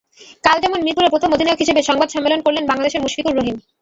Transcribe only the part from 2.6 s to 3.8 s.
বাংলাদেশের মুশফিকুর রহিম।